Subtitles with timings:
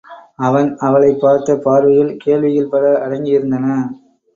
[0.37, 3.67] அவன் அவளைப் பார்த்த பார்வையில் கேள்விகள் பல அடங்கி இருந்தன.